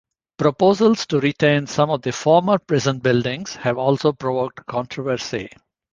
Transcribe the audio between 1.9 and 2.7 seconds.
of the former